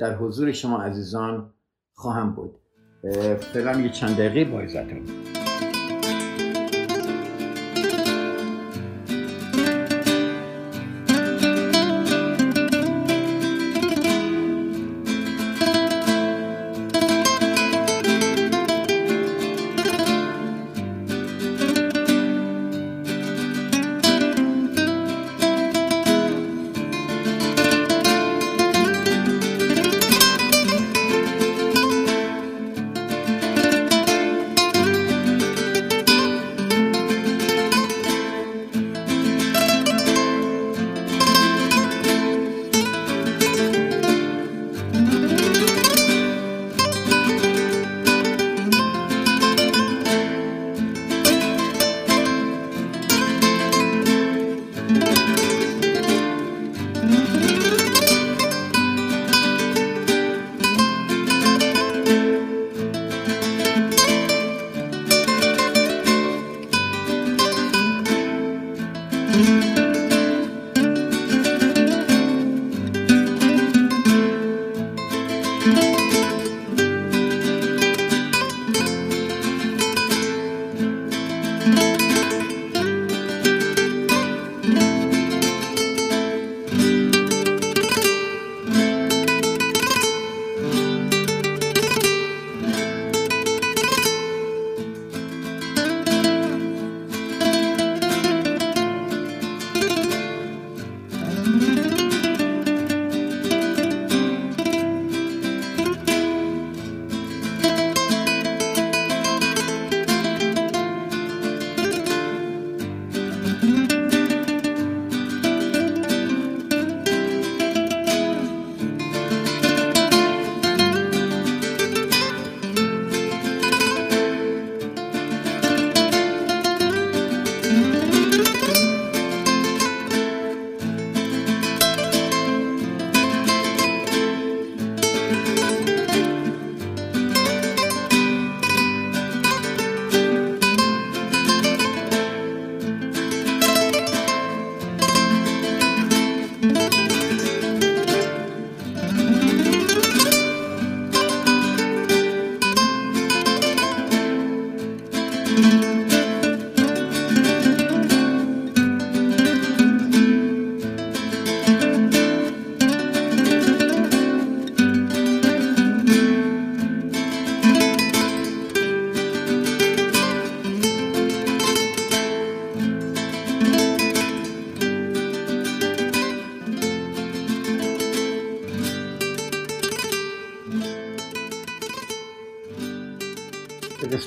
[0.00, 1.54] در حضور شما عزیزان
[1.92, 2.56] خواهم بود.
[3.52, 4.62] فعلا یه چند دقیقه با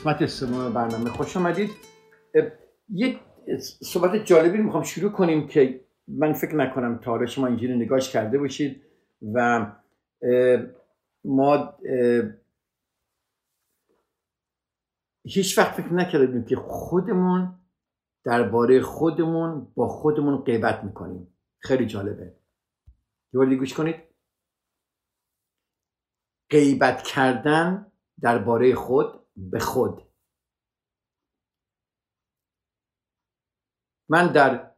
[0.03, 1.71] قسمت سوم برنامه خوش آمدید
[2.89, 3.19] یک
[3.59, 8.37] صحبت جالبی می‌خوام شروع کنیم که من فکر نکنم تا حالا شما اینجوری نگاش کرده
[8.37, 8.81] باشید
[9.33, 9.65] و
[11.25, 11.77] ما
[15.25, 17.59] هیچ وقت فکر نکردیم که خودمون
[18.23, 21.27] درباره خودمون با خودمون غیبت می‌کنیم.
[21.59, 22.35] خیلی جالبه.
[23.33, 23.95] یه گوش کنید.
[26.49, 30.01] غیبت کردن درباره خود به خود
[34.09, 34.71] من در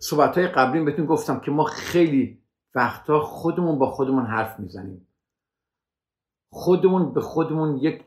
[0.00, 2.42] صحبت های قبلی بهتون گفتم که ما خیلی
[2.74, 5.08] وقتا خودمون با خودمون حرف می‌زنیم.
[6.52, 8.04] خودمون به خودمون یک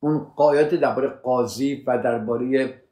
[0.00, 2.82] اون قایت درباره قاضی و درباره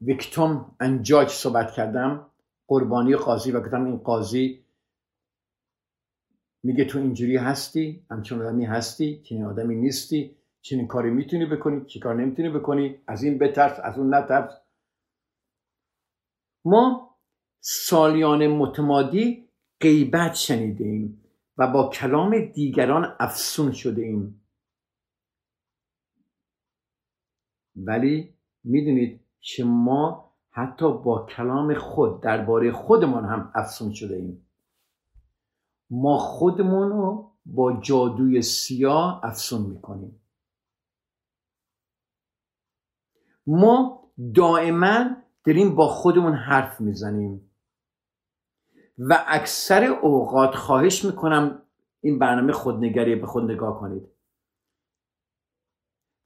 [0.00, 2.30] ویکتوم انجاج صحبت کردم.
[2.68, 4.64] قربانی قاضی و گفتم این قاضی
[6.62, 12.00] میگه تو اینجوری هستی همچون آدمی هستی چنین آدمی نیستی چنین کاری می‌تونی بکنی چی
[12.00, 14.52] کار نمی‌تونی بکنی؟ از این بترس از اون نترس.
[16.64, 17.16] ما
[17.60, 19.48] سالیان متمادی
[19.80, 21.22] غیبت شنیده ایم
[21.58, 24.42] و با کلام دیگران افسون شده ایم
[27.76, 34.46] ولی می‌دونید که ما حتی با کلام خود درباره خودمان هم افسون شده ایم
[35.94, 40.20] ما خودمون رو با جادوی سیاه افسون می‌کنیم.
[43.46, 44.02] ما
[44.34, 45.04] دائما
[45.46, 47.50] داریم با خودمون حرف می‌زنیم.
[48.98, 51.62] و اکثر اوقات خواهش می‌کنم
[52.00, 54.08] این برنامه خودنگری به خود نگاه کنید.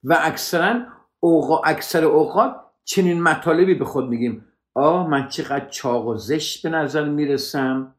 [0.03, 0.85] و اکثرا
[1.19, 4.45] اوقات اکثر اوقات چنین مطالبی به خود میگیم.
[4.73, 7.95] آه من چقدر چاق و زشت به نظر می‌رسم.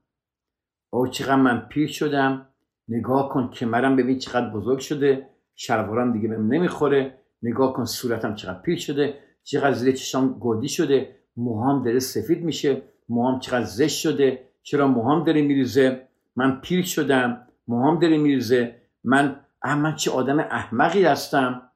[0.90, 2.48] آه چقدر من پیر شدم.
[2.88, 5.30] نگاه کن کمرم ببین چقدر بزرگ شده.
[5.54, 7.18] شلوارم دیگه بهم نمی‌خوره.
[7.42, 9.18] نگاه کن صورتم چقدر پیر شده.
[9.42, 11.16] چقدر زیر چشام گودی شده.
[11.36, 12.82] موهام داره سفید میشه.
[13.08, 14.48] موهام چقدر زشت شده.
[14.62, 17.46] چرا موهام داره میریزه؟ من پیر شدم.
[17.68, 18.82] موهام داره میریزه.
[19.04, 21.70] من من چه آدم احمقی هستم.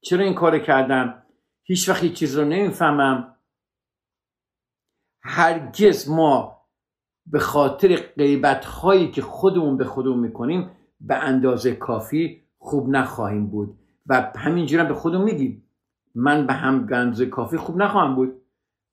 [0.00, 1.22] چرا این کار کردم؟
[1.62, 3.34] هیچ وقت چیز رو نمی‌فهمم.
[5.22, 6.57] هرگز ما
[7.30, 10.70] به خاطر قیبت هایی که خودمون به خودمون می‌کنیم
[11.00, 13.78] به اندازه کافی خوب نخواهیم بود.
[14.06, 15.64] و همینجور به خودمون میگیم.
[16.14, 18.42] من به هم گنز کافی خوب نخواهم بود.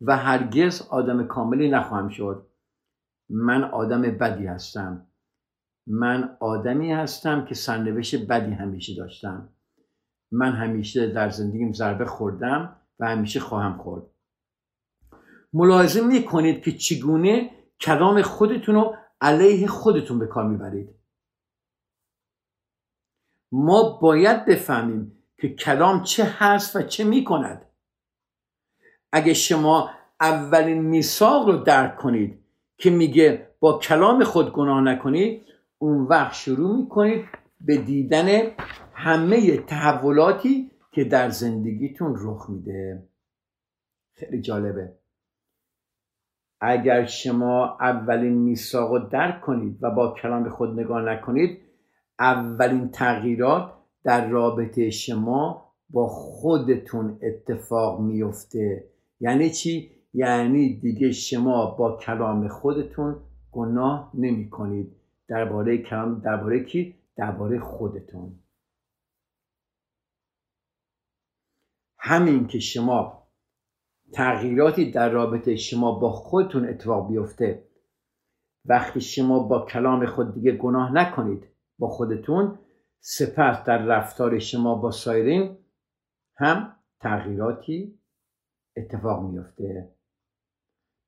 [0.02, 2.48] و هرگز آدم کاملی نخواهم شد.
[3.30, 5.08] من آدم بدی هستم.
[5.88, 9.50] من آدمی هستم که سرنوشت بدی همیشه داشتم.
[10.32, 14.04] من همیشه در زندگیم ضربه خوردم و همیشه خواهم خورد.
[15.54, 17.50] ملاحظه می‌کنید که چگونه
[17.82, 20.90] کلام خودتون رو علیه خودتون به کار می‌برید.
[23.52, 27.66] ما باید بفهمیم که کلام چه هست و چه می‌کند.
[29.12, 29.90] اگه شما
[30.22, 32.40] اولین میثاق رو درک کنید
[32.78, 35.46] که میگه با کلام خود گناه نکنید
[35.78, 37.26] اون وقت شروع می‌کنید
[37.62, 38.52] به دیدن
[38.94, 43.08] همه تحولاتی که در زندگیتون رخ میده.
[44.14, 44.94] خیلی جالبه.
[46.68, 51.60] اگر شما اولین میثاق رو درک کنید و با کلام خود نگاه نکنید
[52.20, 53.72] اولین تغییرات
[54.04, 58.90] در رابطه شما با خودتون اتفاق میفته.
[59.20, 63.16] یعنی چی؟ یعنی دیگه شما با کلام خودتون
[63.52, 64.96] گناه نمی کنید
[65.28, 68.40] درباره کلام درباره کی؟ درباره خودتون.
[71.98, 73.25] همین که شما
[74.14, 77.68] تغییراتی در رابطه شما با خودتون اتفاق بیفته.
[78.66, 81.48] وقتی شما با کلام خود دیگه گناه نکنید
[81.80, 82.60] با خودتون
[83.00, 85.58] سپس در رفتار شما با سایرین
[86.38, 88.00] هم تغییراتی
[88.78, 89.96] اتفاق میفته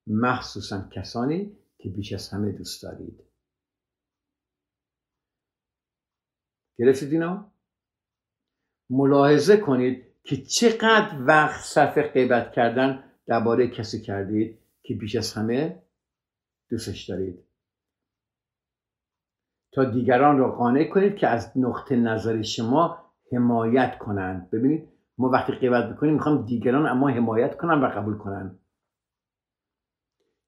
[0.08, 3.24] مخصوصا کسانی که بیش از همه دوست دارید.
[6.78, 7.52] گرفتید اینا
[8.90, 15.84] ملاحظه کنید که چقدر وقت صرف غیبت کردن درباره کسی کردید که بیش از همه
[16.70, 17.44] دوستش دارید.
[19.72, 22.98] تا دیگران را قانع کنید که از نقطه نظر شما
[23.32, 24.50] حمایت کنند.
[24.50, 28.60] ببینید ما وقتی غیبت می‌کنیم می‌خوام دیگران اما حمایت کنن و قبول کنن.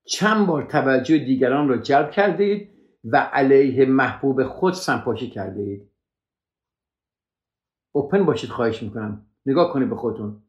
[0.05, 2.69] چند بار توجه دیگران را جلب کرده اید
[3.03, 5.89] و علیه محبوب خود سنپاشی کرده اید
[7.91, 9.28] اوپن باشید خواهش می‌کنم.
[9.45, 10.43] نگاه کنید به خودتون.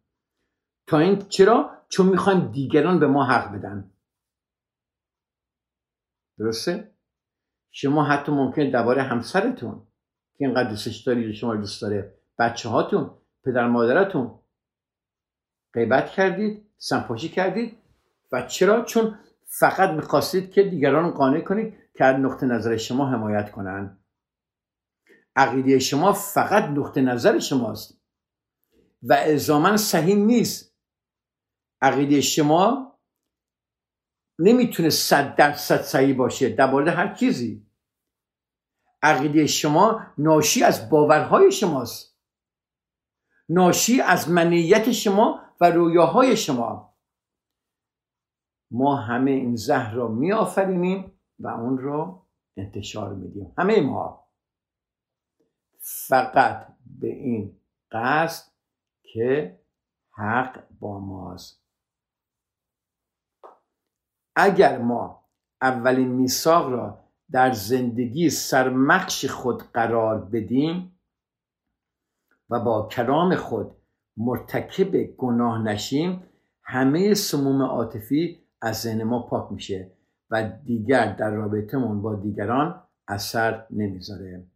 [0.86, 3.93] تا این چرا؟ چون می‌خوایم دیگران به ما حق بدن.
[6.38, 6.95] درسته؟
[7.70, 9.86] شما حتی ممکن درباره همسرتون
[10.38, 14.38] که اینقدر دوستش دارید شما دوست داره بچه هاتون پدر مادرتون
[15.74, 17.78] غیبت کردید سنپاشی کردید.
[18.32, 24.05] و چرا؟ چون فقط می‌خواستید که دیگران قانع کنید که نقطه نظر شما حمایت کنند
[25.36, 27.99] عقیده شما فقط نقطه نظر شماست.
[29.03, 30.76] و الزاما صحیح نیست.
[31.82, 32.90] عقیده شما
[34.38, 37.66] نمی‌تونه صد درصد صحیح باشه در مورد هر چیزی.
[39.03, 42.18] عقیده شما ناشی از باورهای شماست.
[43.48, 46.96] ناشی از منیت شما و رویاهای شما.
[48.70, 52.26] ما همه این زهر را میآفرینیم و اون را
[52.57, 53.55] انتشار میدیم.
[53.59, 54.28] همه ما.
[55.78, 56.66] فقط
[57.01, 57.61] به این
[57.92, 58.53] قصد
[59.12, 59.61] که
[60.11, 61.64] حق با ماست.
[64.36, 65.24] اگر ما
[65.62, 71.00] اولین میثاق را در زندگی سرمخش خود قرار بدیم
[72.50, 73.76] و با کلام خود
[74.16, 76.22] مرتکب گناه نشیم
[76.62, 79.92] همه سموم عاطفی از ذهن ما پاک میشه
[80.30, 84.46] و دیگر در رابطمون با دیگران اثر نمی‌ذاره.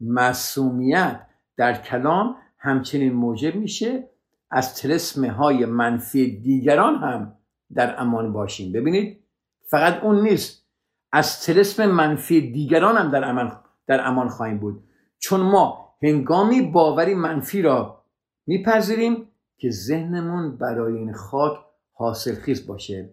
[0.00, 1.26] معصومیت
[1.56, 4.08] در کلام همچنین موجب میشه
[4.50, 7.36] از تلسمه های منفی دیگران هم
[7.74, 8.72] در امان باشیم.
[8.72, 9.24] ببینید
[9.70, 10.66] فقط اون نیست
[11.12, 14.84] از تلسم منفی دیگران هم در امان, در امان خواهیم بود.
[15.18, 18.04] چون ما هنگامی باوری منفی را
[18.46, 21.58] میپذیریم که ذهنمون برای این خاک
[21.92, 23.10] حاصل خیز باشه.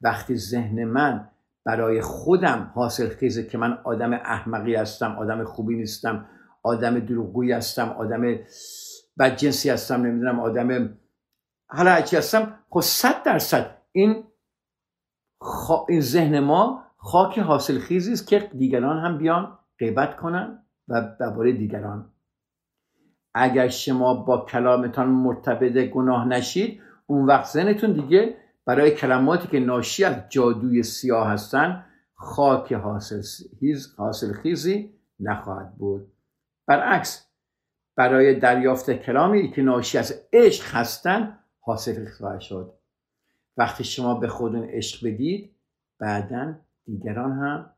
[0.00, 1.28] وقتی ذهن من
[1.64, 6.26] برای خودم حاصل خیزه که من آدم احمقی هستم آدم خوبی نیستم
[6.64, 8.38] آدم دروغگویی هستم آدم
[9.18, 10.98] بدجنسی هستم نمی‌دونم آدم
[11.68, 12.58] حالا هرچی هستم.
[12.70, 14.24] خب صد درصد این
[15.88, 21.52] این ذهن ما خاک حاصل خیزی است که دیگران هم بیان غیبت کنن و درباره
[21.52, 22.10] دیگران.
[23.34, 28.36] اگر شما با کلامتان مرتبط گناه نشید اون وقت ذهنتون دیگه
[28.66, 31.84] برای کلماتی که ناشی از جادوی سیاه هستن
[32.14, 33.22] خاک حاصل,
[33.96, 36.13] حاصل خیزی نخواهد بود.
[36.66, 37.26] برعکس
[37.96, 42.74] برای دریافت کلامی که ناشی از عشق هستن حاصل خواهد شد.
[43.56, 45.54] وقتی شما به خودون عشق بدید
[45.98, 46.54] بعدا
[46.84, 47.70] دیگران هم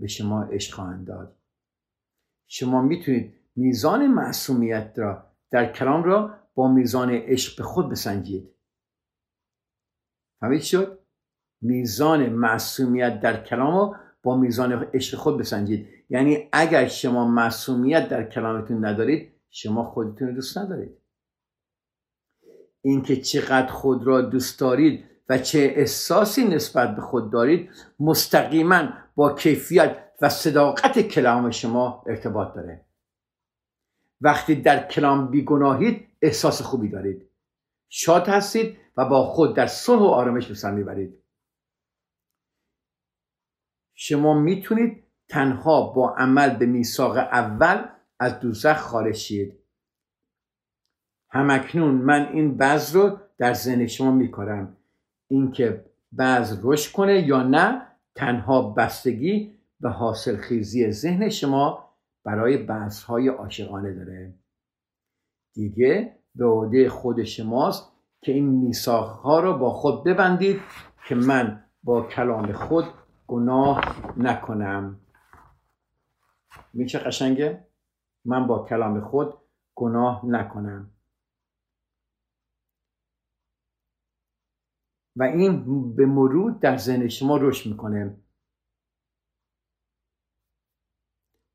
[0.00, 1.36] به شما عشق خواهند داد.
[2.46, 8.50] شما می‌تونید میزان معصومیت را در کلام را با میزان عشق به خود بسنجید.
[10.40, 10.98] فهمید شد؟
[11.60, 15.88] میزان معصومیت در کلام را با میزان عشق خود بسنجید.
[16.08, 20.98] یعنی اگر شما معصومیت در کلامتون ندارید شما خودتون دوست ندارید.
[22.82, 29.34] اینکه چقدر خود را دوست دارید و چه احساسی نسبت به خود دارید مستقیما با
[29.34, 32.84] کیفیت و صداقت کلام شما ارتباط داره.
[34.20, 37.30] وقتی در کلام بیگناهید احساس خوبی دارید.
[37.88, 41.22] شاد هستید و با خود در صلح و آرامش به می‌برید.
[43.94, 47.84] شما می‌تونید تنها با عمل به میثاق اول
[48.20, 49.58] از دوزخ خارج شید.
[51.30, 54.76] همکنون من این بعض رو در ذهن شما می‌کنم
[55.28, 61.90] اینکه بعض رشد کنه یا نه تنها بستگی به حاصل خیزی ذهن شما
[62.24, 64.34] برای بحث های عاشقانه داره.
[65.54, 70.60] دیگه به عهده خود شماست که این میساخ ها رو با خود ببندید
[71.08, 72.84] که من با کلام خود
[73.26, 73.80] گناه
[74.16, 75.00] نکنم.
[76.74, 77.68] میشه قشنگه؟
[78.24, 79.34] من با کلام خود
[79.74, 80.90] گناه نکنم.
[85.16, 85.64] و این
[85.94, 88.16] به مرور در ذهن شما رشد می‌کنه.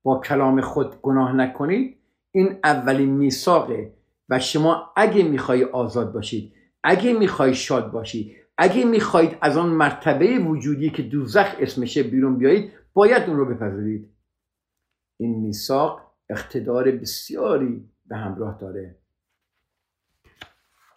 [0.03, 1.99] با کلام خود گناه نکنید.
[2.31, 3.99] این اولین میثاقه.
[4.29, 6.53] و شما اگه می‌خوای آزاد باشید
[6.83, 12.73] اگه می‌خوای شاد باشید اگه می‌خواهید از آن مرتبه وجودی که دوزخ اسمشه بیرون بیایید
[12.93, 14.18] باید اون رو بپذیرید.
[15.19, 18.95] این میثاق اقتدار بسیاری به همراه داره.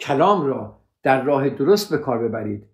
[0.00, 2.64] کلام را در راه درست به کار ببرید.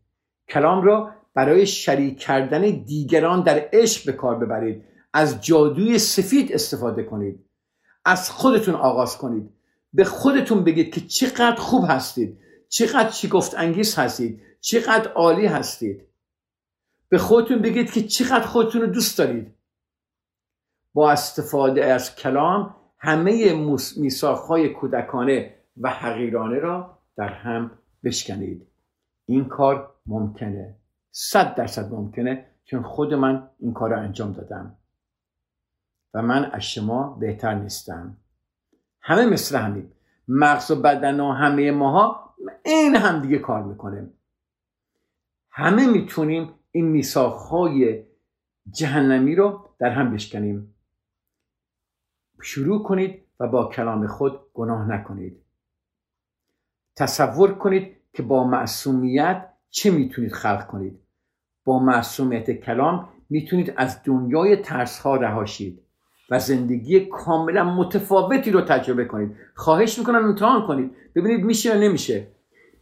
[0.48, 4.84] کلام را برای شریک کردن دیگران در عشق به کار ببرید.
[5.12, 7.44] از جادوی سفید استفاده کنید.
[8.04, 9.50] از خودتون آغاز کنید.
[9.92, 12.38] به خودتون بگید که چقدر خوب هستید.
[12.68, 14.42] چقدر چی گفت انگیز هستید.
[14.60, 16.02] چقدر عالی هستید.
[17.08, 19.57] به خودتون بگید که چقدر خودتون رو دوست دارید.
[20.94, 23.54] با استفاده از کلام همه
[23.96, 27.70] میساخهای کودکانه و حقیرانه را در هم
[28.04, 28.66] بشکنید.
[29.26, 30.76] این کار ممکنه.
[31.10, 34.76] صد درصد ممکنه چون خود من این کار رو انجام دادم.
[36.14, 38.16] و من از شما بهتر نیستم.
[39.02, 39.92] همه مثل همیم.
[40.28, 42.34] مغز و بدن و همه ماها
[42.64, 44.10] این هم دیگه کار می‌کنه.
[45.50, 48.04] همه می‌تونیم این میساخهای
[48.70, 50.74] جهنمی رو در هم بشکنیم.
[52.42, 55.36] شروع کنید و با کلام خود گناه نکنید.
[56.96, 60.98] تصور کنید که با معصومیت چه می‌تونید خلق کنید.
[61.64, 65.82] با معصومیت کلام می‌تونید از دنیای ترس ها رهاشید
[66.30, 69.36] و زندگی کاملا متفاوتی رو تجربه کنید.
[69.54, 70.90] خواهش می‌کنم امتحان کنید.
[71.14, 72.26] ببینید میشه یا نمیشه.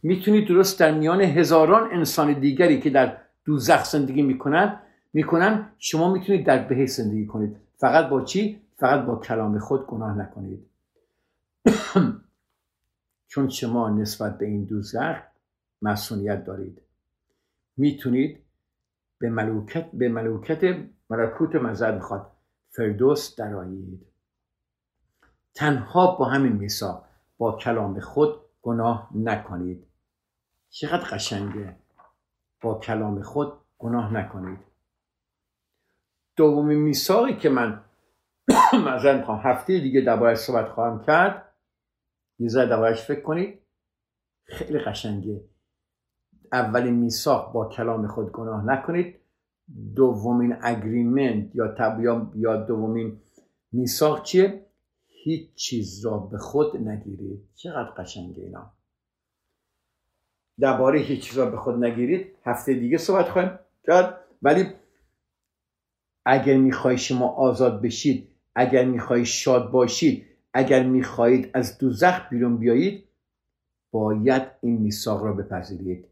[0.03, 4.79] می‌تونید درست در میان هزاران انسان دیگری که در دوزخ زندگی می‌کنند
[5.13, 7.55] می‌کنن شما می‌تونید در بهش زندگی کنید.
[7.77, 10.69] فقط با چی؟ فقط با کلام خود گناه نکنید.
[13.27, 15.17] چون شما نسبت به این دوزخ
[15.81, 16.81] مسئولیت دارید.
[17.77, 18.43] می‌تونید
[19.19, 22.31] به ملوکت به ملوکت ملکوت مذر می‌خواد
[22.69, 24.07] فردوس درایید
[25.53, 27.03] تنها با همین میسا
[27.37, 29.87] با کلام خود گناه نکنید.
[30.69, 31.75] چقدر قشنگه.
[32.61, 34.59] با کلام خود گناه نکنید.
[36.35, 37.81] دومین میثاقی که من
[38.87, 41.53] مثلا می‌خوام هفته دیگه دربارهش صحبت خواهم کرد.
[42.39, 43.59] یه ذره دربارهش فکر کنید.
[44.43, 45.43] خیلی قشنگه.
[46.51, 49.19] اولین میثاق با کلام خود گناه نکنید.
[49.95, 53.21] دومین اگریمنت یا تبیا یا دومین
[53.71, 54.65] میثاق چیه؟
[55.07, 57.49] هیچ چیز را به خود نگیرید.
[57.55, 58.73] چقدر قشنگه اینا.
[60.59, 62.35] درباره هیچ چیز را به خود نگیرید.
[62.43, 64.19] هفته دیگه صحبت خواهیم کرد.
[64.41, 64.65] ولی
[66.25, 73.03] اگر می‌خوای شما آزاد بشید اگر می‌خوای شاد باشید اگر می‌خواهید از دوزخ بیرون بیایید
[73.91, 76.07] باید این میثاق را بپذیرید.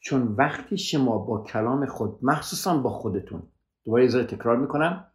[0.00, 3.42] چون وقتی شما با کلام خود مخصوصا با خودتون
[3.84, 5.06] دوباره یه تکرار می‌کنم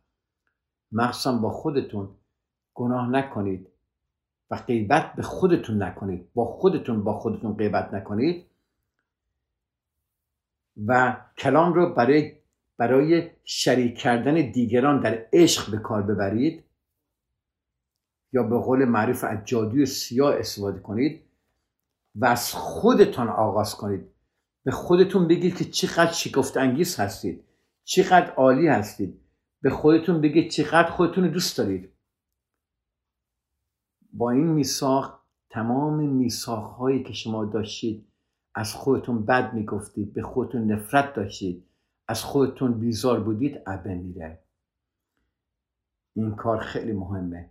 [0.92, 2.10] مخصوصا با خودتون
[2.74, 3.68] گناه نکنید
[4.52, 8.46] و غیبت به خودتون نکنید با خودتون با خودتون غیبت نکنید
[10.88, 12.39] و کلام رو برای
[12.80, 16.64] برای شریک کردن دیگران در عشق به کار ببرید
[18.34, 21.22] یا به قول معروف از جادوی سیاه استفاده کنید
[22.16, 24.06] و از خودتان آغاز کنید.
[24.64, 27.44] به خودتون بگید که چقدر شکفت انگیز هستید
[27.84, 29.20] چقدر عالی هستید.
[29.62, 31.90] به خودتون بگید چقدر خودتون دوست دارید.
[34.14, 35.20] با این میثاق
[35.50, 38.08] تمام میثاق هایی که شما داشتید
[38.56, 41.69] از خودتون بد می‌گفتید به خودتون نفرت داشتید.
[42.10, 44.40] از خودتون بیزار بودید ابه میره.
[46.16, 47.50] این کار خیلی مهمه.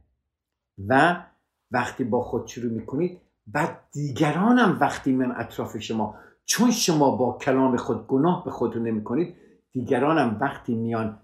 [0.89, 1.25] و
[1.71, 7.77] وقتی با خود شروع می‌کنید بعد دیگرانم وقتی من اطراف شما چون شما با کلام
[7.77, 9.35] خود گناه به خودتون نمی کنید
[9.73, 11.21] دیگرانم وقتی میان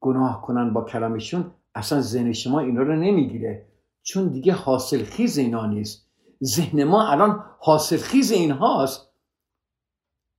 [0.00, 3.66] گناه کنن با کلامشون اصلا ذهن شما اینا رو نمی‌گیره.
[4.02, 6.06] چون دیگه حاصل خیز اینا نیست.
[6.42, 9.13] ذهن ما الان حاصل خیز اینهاست.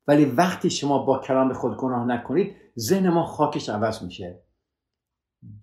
[0.08, 4.40] ولی وقتی شما با کلام خود گناه نکنید ذهن ما خاکش عوض میشه.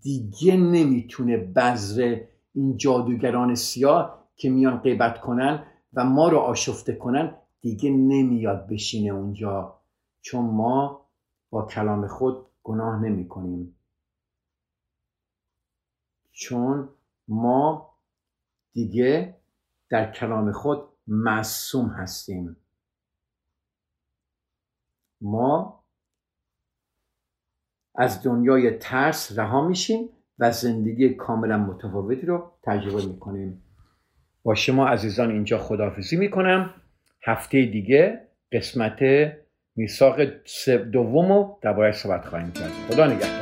[0.01, 2.21] دیگه نمی‌تونه بذر
[2.55, 9.11] این جادوگران سیاه که میان غیبت کنن و ما رو آشفته کنن دیگه نمیاد بشینه
[9.11, 9.79] اونجا.
[10.21, 11.07] چون ما
[11.51, 13.77] با کلام خود گناه نمی کنیم
[16.33, 16.89] چون
[17.29, 17.93] ما
[18.73, 19.37] دیگه
[19.89, 22.57] در کلام خود معصوم هستیم.
[25.23, 25.85] ما
[27.95, 30.09] از دنیای ترس رها میشیم
[30.39, 33.63] و زندگی کاملا متفاوتی رو تجربه می‌کنیم.
[34.43, 36.75] با شما عزیزان اینجا خداحافظی می‌کنم.
[37.25, 38.99] هفته دیگه قسمت
[39.77, 40.23] میثاق
[40.93, 42.71] دوم رو درباره صحبت خواهیم کرد.
[42.71, 43.42] خدا نگهدار.